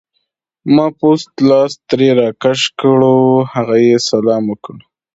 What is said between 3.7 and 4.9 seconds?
یې سلام وکړ.